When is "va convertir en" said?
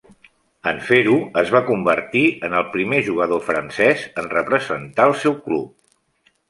1.55-2.57